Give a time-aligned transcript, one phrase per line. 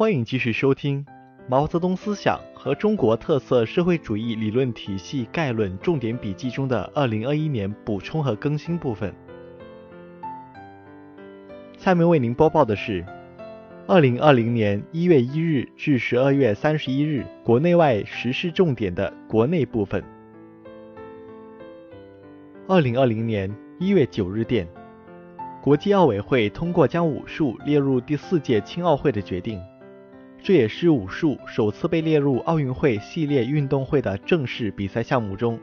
[0.00, 1.04] 欢迎继续收听
[1.46, 9.14] 《毛泽东思想和中国特色社会主义理论体系概论重点笔记》中的二零二一年补充和更新部分。
[11.76, 13.04] 下面为您播报的是
[13.86, 20.02] 二零二零年一月一日至十二月三十一日国内外时事重点的国内部分。
[22.66, 24.66] 二零二零年一月九日电，
[25.62, 29.60] 国际奥委会通过将武术列入第四届青奥会的决定。
[30.42, 35.60] 这也是武术首次被列入奥运会系列运动会的正式比赛项目中。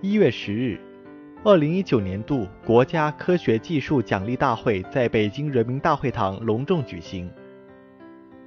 [0.00, 0.80] 一月十日，
[1.44, 7.30] 二零一九年度国家科学技术奖励大会在北京人民大会堂隆重举行。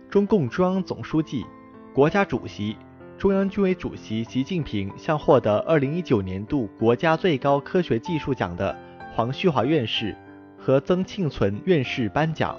[0.10, 1.46] 中共中央总书记、
[1.94, 2.76] 国家主席、
[3.20, 8.76] 中央军委主席习近平向获得二零一九年度国家最高科学技术奖的
[9.13, 10.16] 黄旭华院士
[10.58, 12.58] 和曾庆存院士颁奖。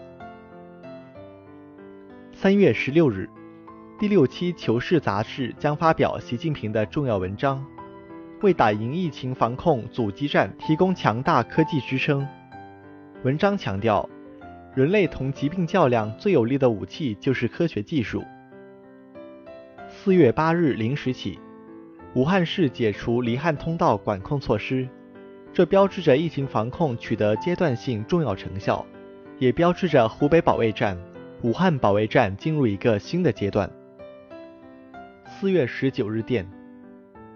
[2.44, 3.26] 三月十六日，
[3.98, 7.64] 第六期《求是》杂志将发表习近平的重要文章，
[8.42, 12.28] 为打赢疫情防控阻击战提供强大科技支撑。
[13.23, 14.06] 文章强调，
[14.74, 18.23] 人类同疾病较量最有力的武器就是科学技术。
[19.88, 21.38] 四月八日零时起，
[22.14, 24.86] 武汉市解除离汉通道管控措施，
[25.51, 28.84] 这标志着疫情防控取得阶段性重要成效，
[29.38, 30.95] 也标志着湖北保卫战。
[31.45, 33.70] 武汉保卫战进入一个新的阶段。
[35.26, 36.51] 四月十九日电，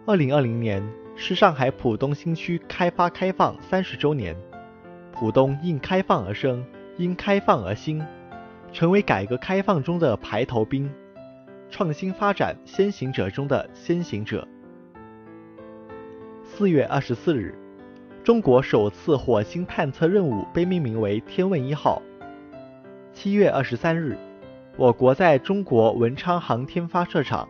[0.07, 0.83] 二零二零年
[1.15, 4.35] 是上海浦东新区开发开放三十周年，
[5.13, 6.65] 浦东因开放而生，
[6.97, 8.03] 因开放而兴，
[8.73, 10.91] 成为改革开放中的排头兵，
[11.69, 14.49] 创新发展先行者中的先行者。
[16.43, 17.55] 四月二十四日，
[18.25, 22.01] 中国首次火星探测任务被命名为“天问一号”。
[23.21, 24.17] 七月二十三日，
[24.77, 27.49] 我国在中国文昌航天发射场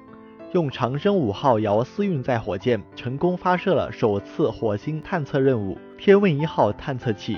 [0.52, 7.36] 用长征五号遥四运载火箭成功发射了首次火星探测任务“天问一号”探测器。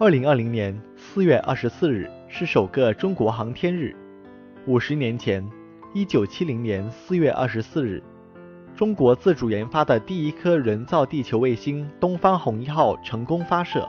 [0.00, 3.94] 二零二零年四月二十四日是首个中国航天日。
[4.66, 5.48] 五十年前，
[5.94, 8.02] 一九七零年四月二十四日，
[8.74, 13.88] 中国自主研发的第一颗人造地球卫星“东方红一号”成功发射。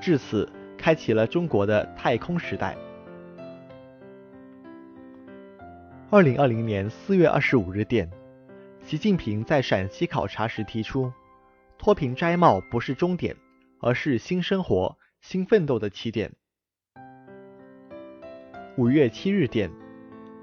[0.00, 0.48] 至此。
[0.76, 2.76] 开启了中国的太空时代。
[6.10, 8.08] 二零二零年四月二十五日电，
[8.82, 11.12] 习近平在陕西考察时提出，
[11.76, 13.34] 脱贫摘帽不是终点，
[13.80, 16.30] 而是新生活、新奋斗的起点。
[18.76, 19.70] 五月七日电，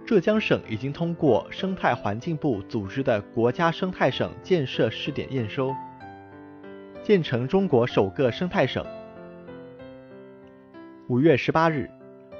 [0.05, 5.73] 浙江省已经通过生态环境部组织的国家生态省建设试点验收，
[7.01, 8.85] 建成中国首个生态省。
[11.11, 11.89] 五月十八日，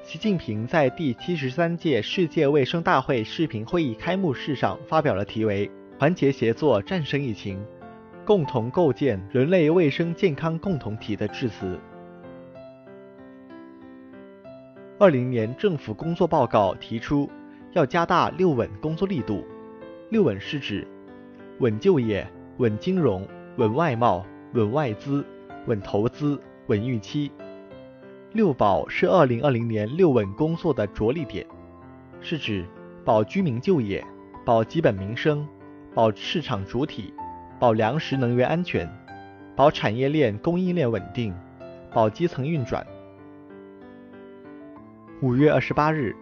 [0.01, 7.61] 习近平在第七十三届世界卫生大会视频会议开幕式上发表了题为“团结协作战胜疫情，
[8.23, 11.77] 共同构建人类卫生健康共同体”的致辞。
[14.97, 17.29] 二零年政府工作报告提出，
[17.73, 19.43] 要加大“六稳”工作力度。
[20.11, 20.87] 六稳是指
[21.59, 22.25] 稳就业、
[22.59, 23.27] 稳金融、
[23.57, 25.25] 稳外贸、稳外资、
[25.65, 27.29] 稳投资、稳预期。
[28.33, 31.45] 六保是二零二零年六稳工作的着力点，
[32.21, 32.65] 是指
[33.03, 34.01] 保居民就业、
[34.45, 35.45] 保基本民生、
[35.93, 37.13] 保市场主体、
[37.59, 38.89] 保粮食能源安全、
[39.53, 41.35] 保产业链供应链稳定、
[41.93, 42.87] 保基层运转。
[45.21, 46.15] 五月二十八日，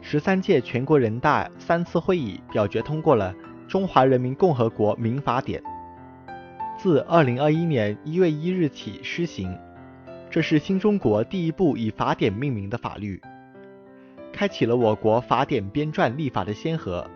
[0.00, 3.32] 十三届全国人大三次会议表决通过了
[3.70, 5.62] 《中华人民共和国民法典》，
[6.76, 9.56] 自二零二一年一月一日起施行。
[10.32, 13.20] 这是新中国第一部以法典命名的法律，
[14.32, 17.06] 开启了我国法典编撰立法的先河。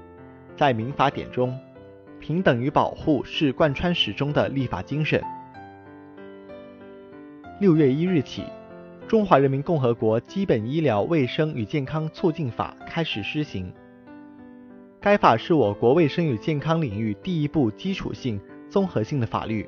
[0.55, 1.59] 在民法典中，
[2.21, 5.19] 平等与保护是贯穿始终的立法精神。
[7.59, 8.43] 六月一日起，
[9.07, 13.73] 《中华人民共和国基本医疗卫生与健康促进法》开始施行。
[15.01, 18.39] 该法是我国卫生与健康领域第一部基础性、
[18.69, 19.67] 综合性的法律。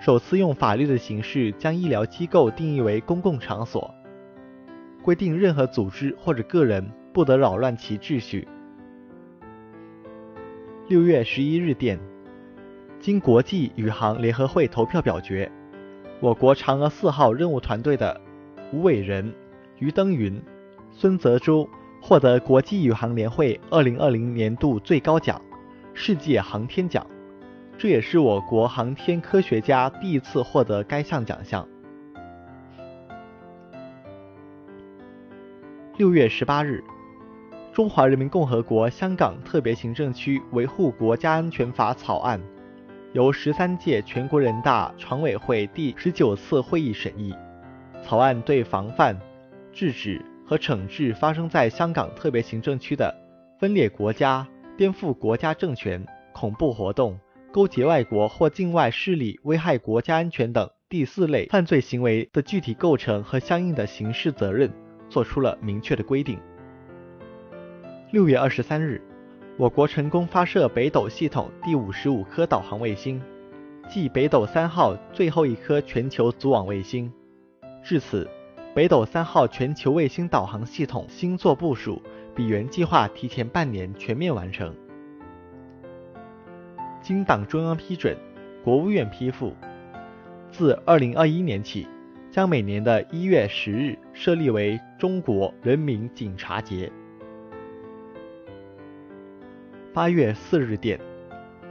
[0.00, 3.94] 首次用法律的形式将医疗机构定义为公共场所，
[5.02, 8.48] 规定任何组织或者个人不得扰乱其秩序。
[10.88, 12.00] 六月十一日电，
[12.98, 15.52] 经国际宇航联合会投票表决，
[16.18, 18.18] 我国嫦娥四号任务团队的
[18.72, 19.30] 吴伟仁、
[19.80, 20.42] 于登云、
[20.90, 21.68] 孙泽洲
[22.00, 25.38] 获得国际宇航联会二零二零年度最高奖——
[25.92, 27.06] 世界航天奖。
[27.80, 31.66] 这也是我国航天科学家第一次获得该项奖项。
[35.96, 36.84] 六月十八日，
[37.74, 42.38] 《中华人民共和国香港特别行政区维护国家安全法》草案
[43.14, 47.34] 由十三届全国人大常委会第十九次会议审议。
[48.02, 49.18] 草案对防范、
[49.72, 53.10] 制止和惩治发生在香港特别行政区的
[53.58, 54.46] 分裂国家、
[54.76, 57.18] 颠覆国家政权、恐怖活动、
[57.52, 64.72] 勾结外国或境外势力危害国家安全等第四类犯罪行为的具体构成和相应的刑事责任
[65.08, 66.38] 作出了明确的规定。
[68.12, 69.02] 六月二十三日，
[69.56, 73.20] 我国成功发射北斗系统第五十五颗导航卫星，
[73.88, 77.12] 即北斗三号最后一颗全球组网卫星。
[77.82, 78.28] 至此，
[78.74, 82.00] 北斗三号全球卫星导航系统星座部署
[82.34, 84.72] 比原计划提前半年全面完成。
[87.10, 88.16] 经党中央批准，
[88.62, 89.52] 国务院批复，
[90.52, 91.88] 自二零二一年起，
[92.30, 96.88] 将每年的一月十日设立为中国人民警察节。
[99.92, 101.00] 八月四日电，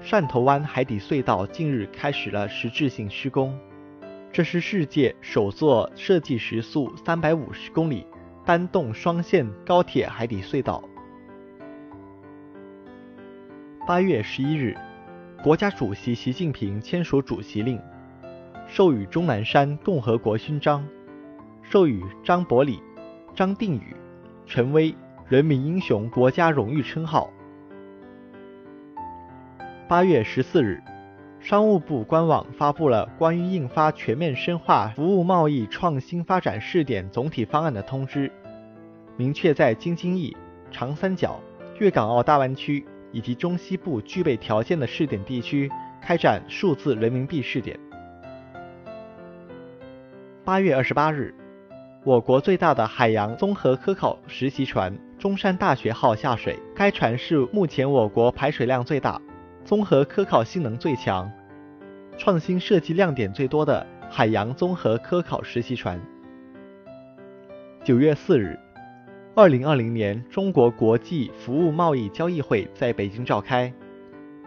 [0.03, 3.57] 汕头湾海底隧道近日开始了实质性施工。
[4.33, 8.05] 这是世界首座设计时速三百五十公里
[8.45, 10.83] 单洞双线高铁海底隧道。
[13.87, 14.77] 八月十一日，
[15.41, 17.79] 国家主席习近平签署主席令，
[18.67, 20.85] 授予钟南山共和国勋章，
[21.63, 22.83] 授予张伯礼、
[23.33, 23.95] 张定宇、
[24.45, 24.93] 陈薇
[25.29, 27.29] 人民英雄国家荣誉称号。
[29.87, 30.83] 八月十四日。
[31.39, 38.29] 商务部官网发布了关于印发全面深化服务贸易创新发展试点总体方案的通知，
[39.15, 40.35] 明确在京津冀、
[40.69, 41.39] 长三角、
[41.79, 45.69] 粤港澳大湾区以及中西部具备条件的试点地区
[46.01, 47.79] 开展数字人民币试点。
[50.45, 51.33] 八月二十八日，
[52.03, 59.21] 我国最大的海洋综合科考实习船“中山大学号”下水，该船是目前我国排水量最大。
[59.65, 61.31] 综合科考性能最强、
[62.17, 66.01] 创新设计亮点最多的海洋综合科考实习船。
[67.83, 68.57] 九月四日，
[69.39, 73.73] 二零二零年中国国际服务贸易交易会在北京召开。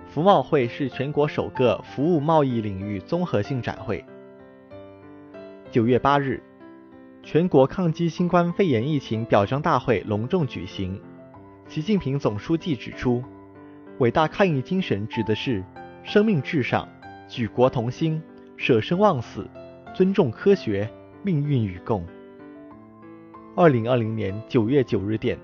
[0.05, 4.05] 服贸会是全国首个服务贸易领域综合性展会。
[5.71, 6.43] 九月八日，
[7.23, 11.01] 全国抗击新冠肺炎疫情表彰大会隆重举行。
[11.69, 13.25] 习近平总书记指出。
[13.97, 15.65] 伟大抗疫精神指的是
[16.03, 16.87] 生命至上、
[17.27, 18.23] 举国同心、
[18.59, 19.49] 舍生忘死、
[19.95, 20.87] 尊重科学、
[21.23, 22.07] 命运与共。
[23.55, 25.39] 二零二零年九月九日电，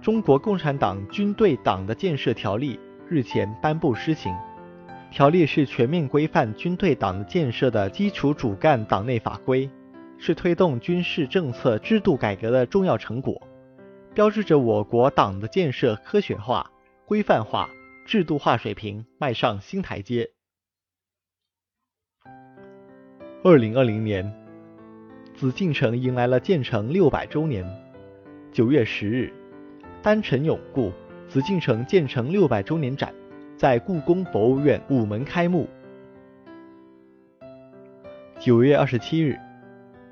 [0.00, 2.78] 中国共产党军队党的建设条例
[3.08, 4.32] 日前颁布施行。
[5.10, 9.68] 条例是全面规范军队党的建设的基础主干党内法规，
[10.16, 13.42] 是推动军事政策制度改革的重要成果，
[14.14, 16.70] 标志着我国党的建设科学化。
[17.04, 17.68] 规范化、
[18.06, 20.30] 制度化水平迈上新台阶。
[23.42, 24.24] 二零二零年，
[25.34, 27.64] 紫禁城迎来了建成六百周年。
[28.52, 29.32] 九月十日，
[30.00, 30.92] 丹城永固
[31.28, 33.12] 紫禁城建成六百周年展
[33.56, 35.68] 在故宫博物院午门开幕。
[38.38, 39.36] 九月二十七日，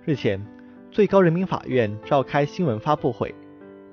[0.04, 0.44] 日前，
[0.90, 3.32] 最高人民法院召开新闻发布会。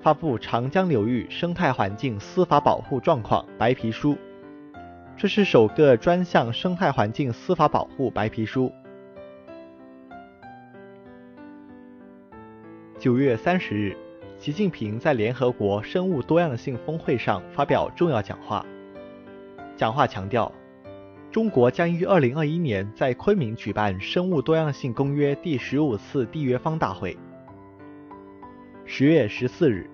[0.00, 4.16] 发布长江流域生态环境司法保护状况白皮书，
[5.16, 8.72] 这是首个专项生态环境司法保护白皮书。
[13.00, 13.96] 九月三十日，
[14.38, 18.62] 习近平在联合国生物多样性峰会上发表重要讲话。
[19.74, 20.52] 讲话强调，
[21.30, 27.16] 中国将于二零二一年在昆明举办《生物多样性公约》第十五次缔约方大会。
[28.84, 29.88] 十月十四日，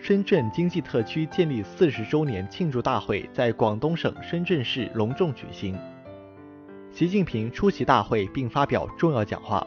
[0.00, 5.78] 深圳经济特区建立四十周年庆祝大会在广东省深圳市隆重举行。
[6.90, 9.64] 习近平出席大会并发表重要讲话。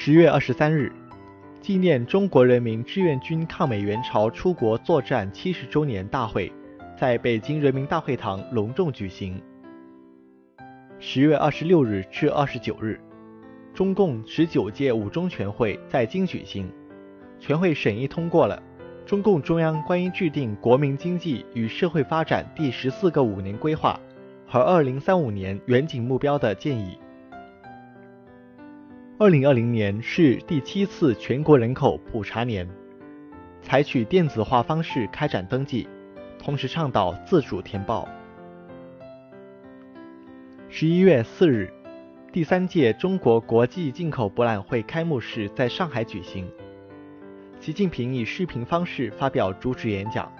[0.00, 0.92] 十月二十三日，
[1.60, 6.52] 纪念中国人民志愿军抗美援朝出国作战七十周年大会
[6.96, 9.42] 在北京人民大会堂隆重举行。
[11.00, 13.00] 十月二十六日至二十九日。
[13.74, 16.70] 中共十九届五中全会在京举行，
[17.40, 18.62] 全会审议通过了
[19.04, 23.98] 中共中央关于制定国民经济与社会发展第十四个五年规划
[24.46, 26.96] 和二零三五年远景目标的建议。
[29.20, 32.68] 二零二零年是第七次全国人口普查年，
[33.60, 35.88] 采取电子化方式开展登记，
[36.38, 38.08] 同时倡导自主填报。
[40.68, 41.68] 十一月四日。
[42.30, 46.46] 第三届中国国际进口博览会开幕式在上海举行，
[47.58, 50.30] 习近平以视频方式发表主旨演讲。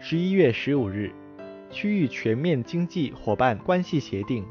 [0.00, 1.12] 十一月十五日，
[1.68, 4.46] 区域全面经济伙伴关系协定，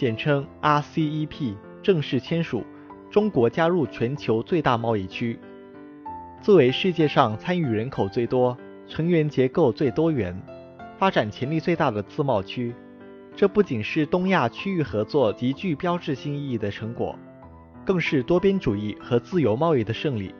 [0.00, 2.64] 简称 RCEP 正式签署，
[3.10, 5.38] 中国加入全球最大贸易区。
[6.40, 8.56] 作为世界上参与人口最多、
[8.88, 10.34] 成员结构最多元、
[10.96, 12.74] 发展潜力最大的自贸区，
[13.36, 17.14] 这不仅是东亚区域合作极具标志性意义的成果，
[17.84, 20.34] 更是多边主义和自由贸易的胜利。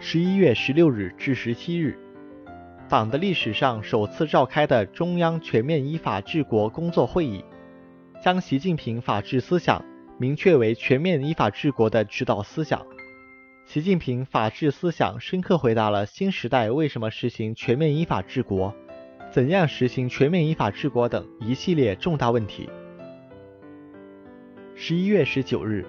[0.00, 1.96] 十一月十六日至十七日，
[2.88, 7.44] 党的历史上首次召开的中央全面依法治国工作会议，
[8.22, 9.84] 将习近平法治思想
[10.18, 12.86] 明确为全面依法治国的指导思想。
[13.64, 18.72] 习近平法治思想深刻回答了新时代为什么实行全面依法治国、
[19.32, 22.70] 怎样实行全面依法治国等一系列重大问题。
[24.76, 25.84] 十一月十九日，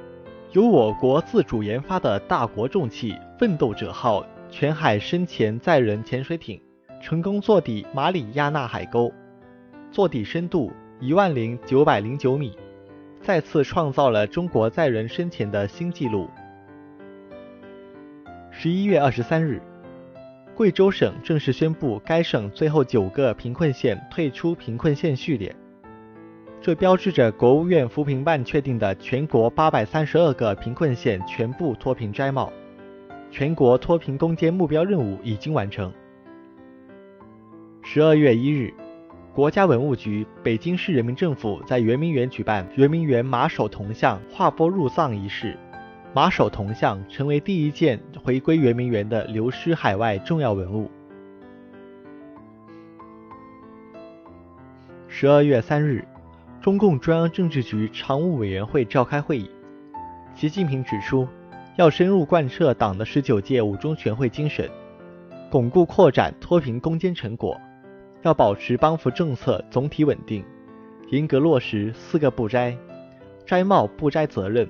[0.54, 6.60] 由我国自主研发的大国重器“奋斗者号”全海深潜载人潜水艇
[7.00, 9.12] 成功坐底马里亚纳海沟，
[9.92, 12.58] 坐底深度一万零九百零九米，
[13.22, 16.28] 再次创造了中国载人深潜的新纪录。
[18.50, 19.62] 十一月二十三日，
[20.56, 25.56] 贵州省正式宣布该省最后九个贫困县退出贫困县序列，
[26.60, 32.52] 这标志着国务院扶贫办确定的全国八百三十二个贫困县全部脱贫摘帽，
[33.30, 35.94] 全国脱贫攻坚目标任务已经完成。
[37.90, 38.74] 十二月一日，
[39.34, 45.58] 国家文物局、北京市人民政府在圆明园举办圆明园马首铜像划拨入藏仪式。
[46.14, 50.92] 马首铜像成为第一件回归圆明园的流失海外重要文物。
[55.08, 56.06] 十二月三日，
[56.60, 59.50] 中共中央政治局常务委员会召开会议，
[60.36, 61.26] 习近平指出，
[61.78, 64.70] 要深入贯彻党的十九届五中全会精神，
[65.50, 67.58] 巩固扩展脱贫攻坚成果，
[68.24, 70.44] 要保持帮扶政策总体稳定，
[71.10, 72.78] 严格落实四个不摘：
[73.46, 74.68] 摘帽不摘责任。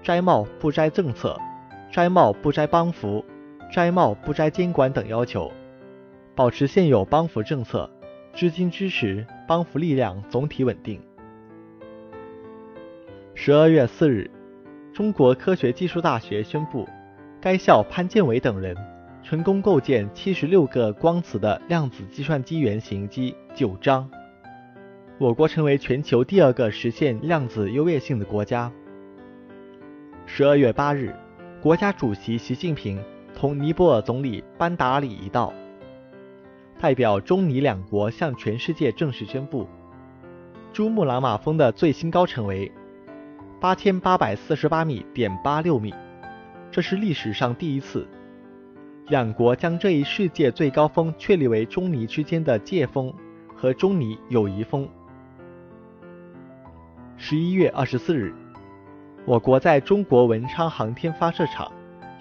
[0.00, 1.38] 摘帽不摘政策，
[1.90, 3.22] 摘帽不摘帮扶，
[3.70, 5.50] 摘帽不摘监管等要求，
[6.36, 7.90] 保持现有帮扶政策，
[8.32, 11.00] 资金支持帮扶力量总体稳定。
[13.34, 14.30] 十二月四日，
[14.94, 16.88] 中国科学技术大学宣布，
[17.40, 18.74] 该校潘建伟等人
[19.28, 24.08] 成功构建七十六个光磁的量子计算机原型机九章，
[25.18, 28.72] 我国成为全球第二个实现量子优越性的国家。
[30.24, 31.14] 十二月八日，
[31.60, 32.98] 国家主席习近平
[33.34, 35.52] 同尼泊尔总理班达里一道，
[36.80, 39.68] 代表中尼两国向全世界正式宣布，
[40.72, 42.72] 珠穆朗玛峰的最新高程为
[43.60, 45.92] 八千八百四十八米点八六米，
[46.70, 48.08] 这是历史上第一次，
[49.08, 53.12] 两国将这一世界最高峰确立为中尼之间的界峰
[53.56, 54.86] 和中尼友谊峰。
[57.16, 58.34] 十一月二十四日。
[59.24, 61.70] 我国在中国文昌航天发射场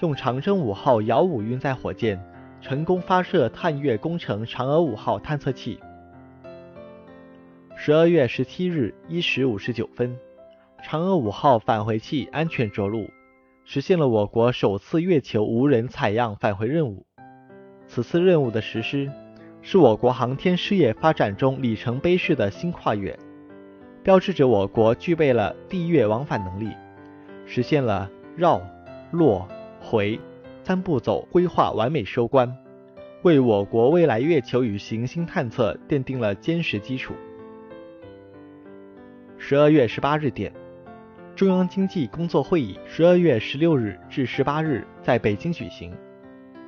[0.02, 2.22] 用长征五号遥五运载火箭
[2.60, 5.80] 成功发射探月工程嫦娥五号探测器。
[7.76, 10.18] 十二月十七日一时五十九分，
[10.84, 13.10] 嫦娥五号返回器安全着陆，
[13.70, 17.06] 实现了我国首次月球无人采样返回任务。
[17.86, 19.12] 此次任务的实施，
[19.62, 23.20] 是我国航天事业发展中里程碑式的新跨越，
[24.04, 26.72] 标志着我国具备了地月往返能力。
[27.46, 28.62] 实现了绕、
[29.12, 29.46] 落、
[29.82, 30.18] 回
[30.64, 32.50] 三步走规划完美收官，
[33.24, 37.14] 为我国未来月球与行星探测奠定了坚实基础。
[39.38, 40.54] 十二月十八日电，
[41.38, 45.96] 中央经济工作会议十二月十六日至十八日在北京举行。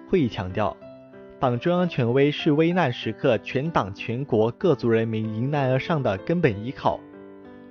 [0.08, 0.78] 会议强调，
[1.40, 7.00] 党中央权威是危难时刻全党全国各族人民迎难而上的根本依靠。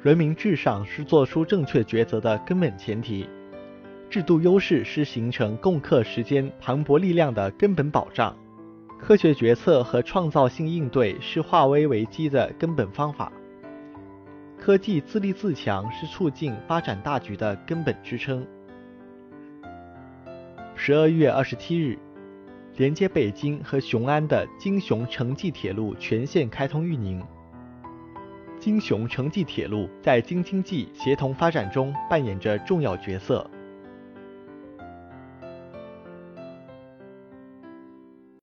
[0.03, 3.29] 人民至上是做出正确抉择的根本前提，
[4.11, 8.37] 制度优势是形成共克时间磅礴力量的根本保障，
[8.99, 13.33] 科学决策和创造性应对是化危为机的根本方法，
[14.69, 18.47] 科技自立自强是促进发展大局的根本支撑。
[20.77, 21.99] 十二月二十七日，
[22.77, 27.25] 连接北京和雄安的京雄城际铁路全线开通运营。
[28.61, 33.51] 京雄城际铁路在京津冀协同发展中扮演着重要角色。